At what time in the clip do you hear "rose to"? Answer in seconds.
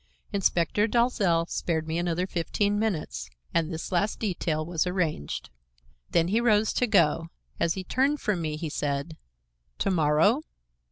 6.41-6.87